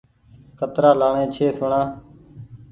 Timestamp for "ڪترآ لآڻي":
0.59-1.25